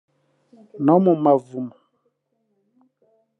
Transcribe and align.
no 0.85 0.95
mu 1.03 1.13
mavumo 1.23 1.75